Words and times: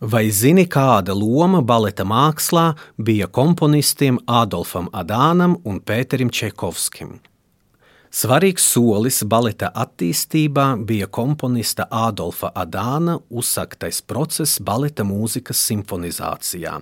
Vai 0.00 0.28
zini, 0.28 0.66
kāda 0.68 1.14
loma 1.16 1.62
baleta 1.64 2.04
mākslā 2.04 2.74
bija 3.00 3.30
komponistiem 3.32 4.18
Adolfam 4.28 4.90
Adānam 4.92 5.54
un 5.64 5.78
Pēterim 5.80 6.28
Čekovskim? 6.28 7.14
Svarīgs 8.12 8.66
solis 8.74 9.22
baleta 9.24 9.70
attīstībā 9.72 10.66
bija 10.84 11.08
komponista 11.08 11.86
Adolfa 11.88 12.52
Adāna 12.52 13.16
uzsāktais 13.30 14.02
process 14.04 14.60
baleta 14.60 15.04
mūzikas 15.04 15.64
simfonizācijā, 15.64 16.76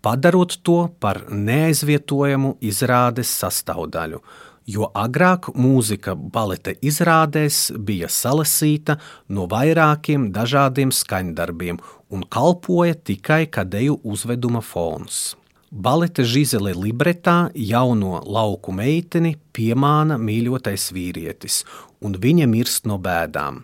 padarot 0.00 0.60
to 0.62 0.86
par 1.02 1.24
neaizvietojamu 1.34 2.60
izrādes 2.62 3.34
sastāvdaļu, 3.42 4.22
jo 4.66 4.88
agrāk 4.94 5.50
mūzika 5.56 6.14
baleta 6.14 6.74
izrādēs 6.80 7.72
bija 7.78 8.08
salasīta 8.08 8.98
no 9.28 9.46
vairākiem 9.50 10.30
dažādiem 10.32 10.92
skaņdarbiem 10.94 11.80
un 12.12 12.24
kalpoja 12.28 12.94
tikai 12.94 13.46
kā 13.50 13.64
deju 13.64 14.00
uzveduma 14.04 14.60
fons. 14.60 15.34
Baleta 15.72 16.20
Žizele 16.20 16.74
libretā 16.76 17.48
jauno 17.56 18.18
lauku 18.28 18.74
meiteni 18.76 19.38
piemāna 19.56 20.18
mīļotais 20.20 20.90
vīrietis, 20.92 21.62
un 22.04 22.18
viņa 22.20 22.48
mirst 22.50 22.84
no 22.84 22.98
bēdām. 23.00 23.62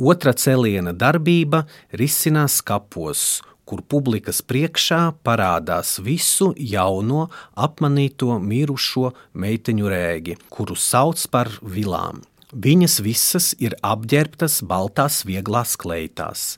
Otra 0.00 0.32
celiena 0.32 0.94
darbība 0.96 1.66
risinās 1.92 2.62
kapos, 2.64 3.42
kur 3.66 3.82
publikas 3.82 4.40
priekšā 4.46 5.00
parādās 5.26 5.96
visu 6.06 6.52
jauno, 6.56 7.26
apmanīto 7.58 8.38
mirušo 8.40 9.10
meiteņu 9.34 9.92
rēgi, 9.92 10.38
kuru 10.48 10.78
sauc 10.78 11.26
par 11.32 11.50
vilām. 11.62 12.22
Viņas 12.54 13.00
visas 13.02 13.52
ir 13.58 13.74
apģērbtas 13.84 14.62
baltās, 14.64 15.24
vieglās 15.26 15.74
kleitās. 15.76 16.54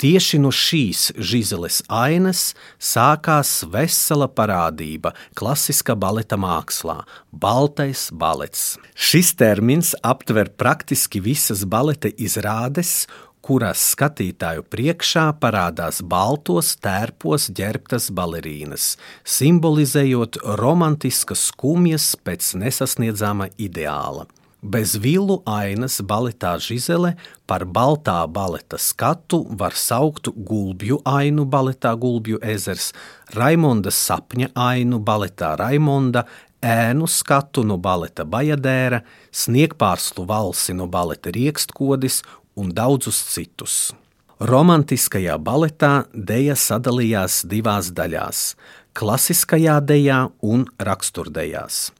Tieši 0.00 0.38
no 0.40 0.48
šīs 0.48 1.10
žizeles 1.20 1.82
ainas 1.92 2.54
sākās 2.80 3.50
vesela 3.68 4.30
parādība 4.32 5.12
klasiskā 5.36 5.92
baleta 5.92 6.38
mākslā- 6.40 7.02
baltais 7.44 8.08
balets. 8.10 8.78
Šis 8.96 9.34
termins 9.36 9.94
aptver 10.02 10.48
praktiski 10.48 11.20
visas 11.20 11.66
baleta 11.68 12.08
izrādes 12.16 13.06
kurās 13.44 13.82
skatītāju 13.94 14.64
priekšā 14.72 15.26
parādās 15.42 16.00
baltos 16.02 16.74
tērpos 16.84 17.48
ģērbtas 17.56 18.10
balerīnas, 18.16 18.96
simbolizējot 19.24 20.42
romantiskas 20.60 21.48
skumjas 21.50 22.12
pēc 22.24 22.54
nesasniedzama 22.60 23.50
ideāla. 23.58 24.26
Bez 24.60 24.92
vilu 25.00 25.38
ainas 25.48 26.02
baletā 26.04 26.52
Žizele 26.60 27.14
par 27.48 27.64
baltā 27.64 28.18
baleta 28.28 28.76
skatu 28.76 29.46
var 29.56 29.72
saukt 29.72 30.28
gulbju 30.36 30.98
ainu 31.08 31.46
baletā 31.48 31.94
Gulbju 31.96 32.42
ezers, 32.44 32.90
Raimonda 33.32 33.88
sapņa 33.88 34.50
ainu 34.52 35.00
baletā 35.00 35.54
Raimonda, 35.56 36.26
ēnu 36.60 37.08
skatu 37.08 37.64
no 37.64 37.78
baleta 37.80 38.26
Bajadēra, 38.28 39.00
sniegpārslu 39.32 40.26
valsi 40.28 40.76
no 40.76 40.84
baleta 40.92 41.32
Riekstkodis 41.32 42.20
un 42.56 42.70
daudzus 42.74 43.18
citus. 43.32 43.92
Romantiskajā 44.40 45.36
baletā 45.36 46.06
deja 46.14 46.54
sadalījās 46.56 47.42
divās 47.44 47.90
daļās- 47.92 48.54
klasiskajā 48.98 49.80
dejā 49.84 50.30
un 50.40 50.64
raksturdejās. 50.78 51.90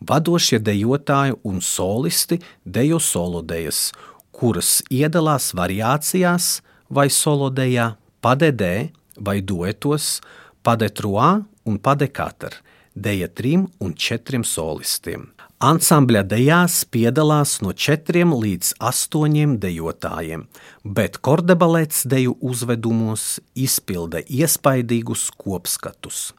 Vadošie 0.00 0.58
dejotāji 0.58 1.38
un 1.44 1.60
solisti 1.60 2.40
dejo 2.66 2.98
solodejas, 2.98 3.92
kuras 4.32 4.82
iedalās 4.90 5.54
variācijās 5.54 6.60
vai 6.90 7.06
solodejā, 7.08 7.96
padedē 8.20 8.90
vai 9.16 9.40
duetos, 9.40 10.20
padetroā 10.64 11.44
un 11.64 11.78
padekatr, 11.78 12.58
deja 12.94 13.28
trim 13.28 13.68
un 13.80 13.94
četriem 13.94 14.44
solistiem. 14.44 15.30
Ansambļa 15.62 16.24
dejās 16.26 16.80
piedalās 16.90 17.60
no 17.62 17.70
četriem 17.72 18.32
līdz 18.34 18.72
astoņiem 18.82 19.54
dejotājiem, 19.62 20.48
bet 20.82 21.20
kordebalets 21.22 22.02
deju 22.10 22.34
uzvedumos 22.42 23.38
izpilda 23.54 24.24
iespaidīgus 24.26 25.28
kopskatus. 25.38 26.32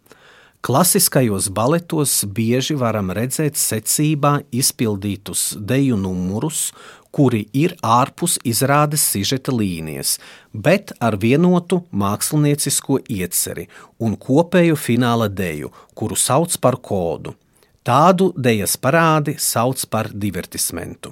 Klasiskajos 0.65 1.47
baletos 1.47 2.25
bieži 2.25 2.75
varam 2.75 3.13
redzēt 3.13 3.55
secībā 3.55 4.41
izpildītus 4.51 5.53
deju 5.61 5.95
numurus, 5.95 6.73
kuri 7.15 7.45
ir 7.53 7.77
ārpus 7.85 8.35
izrādes 8.43 9.05
sižeta 9.13 9.53
līnijas, 9.55 10.17
bet 10.51 10.91
ar 10.99 11.15
vienotu 11.15 11.85
māksliniecisko 11.95 12.99
ieceri 13.07 13.69
un 13.97 14.19
kopēju 14.19 14.75
fināla 14.75 15.31
deju, 15.31 15.71
kuru 15.95 16.19
sauc 16.19 16.59
par 16.59 16.81
kodu. 16.83 17.37
Tādu 17.85 18.31
dēļas 18.33 18.79
parādi 18.81 19.35
sauc 19.37 19.83
par 19.93 20.07
divertismentu. 20.09 21.11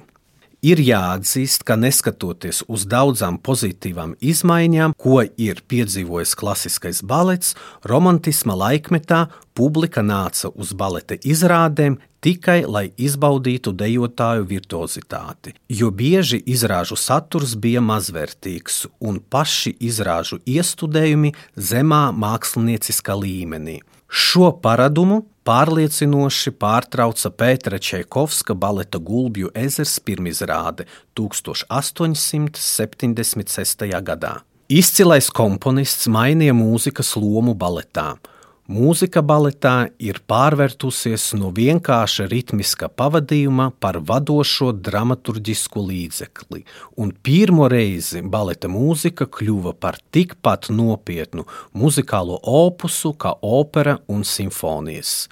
Ir 0.64 0.80
jāatzīst, 0.82 1.62
ka 1.68 1.76
neskatoties 1.78 2.64
uz 2.66 2.86
daudzām 2.90 3.36
pozitīvām 3.46 4.16
izmaiņām, 4.18 4.96
ko 4.98 5.20
ir 5.22 5.60
piedzīvojis 5.70 6.32
klasiskais 6.40 7.02
balets, 7.06 7.52
romantisma 7.86 8.56
laikmetā 8.58 9.20
publika 9.54 10.02
nāca 10.02 10.50
uz 10.54 10.72
baleta 10.74 11.14
izrādēm 11.22 11.98
tikai 12.24 12.64
lai 12.66 12.92
izbaudītu 12.96 13.72
dejotāju 13.76 14.44
virtuozitāti, 14.50 15.54
jo 15.68 15.90
bieži 15.90 16.42
izrāžu 16.46 16.96
saturs 16.98 17.54
bija 17.54 17.80
mazvērtīgs 17.84 18.86
un 19.00 19.20
paši 19.20 19.76
izrāžu 19.88 20.38
iestudējumi 20.44 21.32
zemā 21.56 22.12
mākslinieciskā 22.24 23.14
līmenī. 23.20 23.80
Šo 24.08 24.52
paradumu 24.62 25.24
pārliecinoši 25.44 26.50
pārtrauca 26.60 27.30
Pētera 27.34 27.78
Čaikovska 27.82 28.54
baleta 28.54 28.98
Gulbju 28.98 29.50
ezers 29.54 30.00
pirmizrāde 30.00 30.84
1876. 31.18 34.00
gadā. 34.08 34.34
Izcilais 34.70 35.28
komponists 35.28 36.06
mainīja 36.08 36.52
mūzikas 36.56 37.16
lomu 37.20 37.54
baletā. 37.54 38.16
Mūzika 38.64 39.20
baletā 39.20 39.90
ir 40.00 40.22
pārvērtusies 40.24 41.34
no 41.36 41.50
vienkārša 41.52 42.24
ritmiska 42.30 42.88
pavadījuma 42.88 43.66
par 43.76 43.98
vadošo 44.00 44.70
dramaturgisku 44.72 45.82
līdzekli, 45.84 46.62
un 46.96 47.12
pirmo 47.12 47.68
reizi 47.68 48.22
baleta 48.24 48.72
mūzika 48.72 49.28
kļuva 49.28 49.74
par 49.76 50.00
tikpat 50.16 50.70
nopietnu 50.72 51.44
muzikālo 51.76 52.40
opusu 52.40 53.12
kā 53.12 53.36
opera 53.44 53.98
un 54.08 54.24
simfonijas. 54.24 55.28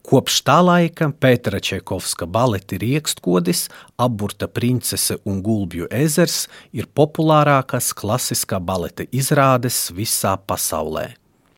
Kopš 0.00 0.40
tā 0.40 0.58
laika 0.64 1.12
Pētera 1.12 1.60
Čekovska 1.60 2.24
baleti 2.24 2.80
Riekstkodis, 2.80 3.68
Aburta 4.00 4.48
princese 4.48 5.20
un 5.28 5.44
Gulbju 5.44 5.92
ezers 5.92 6.46
ir 6.72 6.88
populārākās 6.88 7.92
klasiskā 7.92 8.64
baleta 8.64 9.04
izrādes 9.12 9.90
visā 9.92 10.38
pasaulē. 10.40 11.10